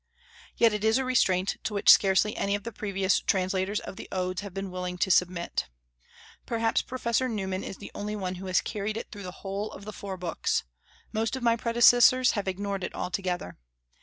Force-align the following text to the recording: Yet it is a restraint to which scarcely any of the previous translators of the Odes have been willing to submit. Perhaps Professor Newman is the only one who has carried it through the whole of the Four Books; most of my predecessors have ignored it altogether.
Yet 0.57 0.73
it 0.73 0.83
is 0.83 0.97
a 0.97 1.05
restraint 1.05 1.57
to 1.63 1.75
which 1.75 1.87
scarcely 1.91 2.35
any 2.35 2.55
of 2.55 2.63
the 2.63 2.71
previous 2.71 3.19
translators 3.19 3.79
of 3.79 3.97
the 3.97 4.07
Odes 4.11 4.41
have 4.41 4.51
been 4.51 4.71
willing 4.71 4.97
to 4.97 5.11
submit. 5.11 5.69
Perhaps 6.47 6.81
Professor 6.81 7.29
Newman 7.29 7.63
is 7.63 7.77
the 7.77 7.91
only 7.93 8.15
one 8.15 8.33
who 8.41 8.47
has 8.47 8.61
carried 8.61 8.97
it 8.97 9.11
through 9.11 9.21
the 9.21 9.31
whole 9.45 9.71
of 9.71 9.85
the 9.85 9.93
Four 9.93 10.17
Books; 10.17 10.63
most 11.13 11.35
of 11.35 11.43
my 11.43 11.55
predecessors 11.55 12.31
have 12.31 12.47
ignored 12.47 12.83
it 12.83 12.95
altogether. 12.95 13.59